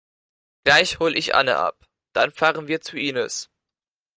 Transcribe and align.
Gleich 0.63 0.97
hol 0.97 1.15
ich 1.15 1.35
Anne 1.35 1.57
ab. 1.57 1.85
Dann 2.13 2.31
fahren 2.31 2.67
wir 2.67 2.81
zu 2.81 2.97
Inis. 2.97 3.51